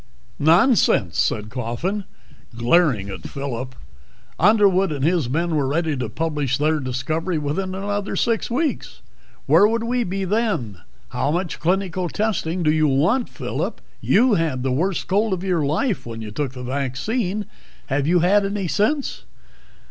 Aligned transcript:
"Nonsense," 0.39 1.19
said 1.19 1.51
Coffin, 1.51 2.05
glaring 2.57 3.11
at 3.11 3.21
Phillip. 3.27 3.75
"Underwood 4.39 4.91
and 4.91 5.05
his 5.05 5.29
men 5.29 5.55
were 5.55 5.67
ready 5.67 5.95
to 5.95 6.09
publish 6.09 6.57
their 6.57 6.79
discovery 6.79 7.37
within 7.37 7.75
another 7.75 8.15
six 8.15 8.49
weeks. 8.49 9.03
Where 9.45 9.67
would 9.67 9.83
we 9.83 10.03
be 10.03 10.25
then? 10.25 10.79
How 11.09 11.29
much 11.29 11.59
clinical 11.59 12.09
testing 12.09 12.63
do 12.63 12.71
you 12.71 12.87
want? 12.87 13.29
Phillip, 13.29 13.79
you 14.01 14.33
had 14.33 14.63
the 14.63 14.71
worst 14.71 15.07
cold 15.07 15.33
of 15.33 15.43
your 15.43 15.63
life 15.63 16.03
when 16.03 16.19
you 16.19 16.31
took 16.31 16.53
the 16.53 16.63
vaccine. 16.63 17.45
Have 17.85 18.07
you 18.07 18.21
had 18.21 18.43
any 18.43 18.67
since?" 18.67 19.25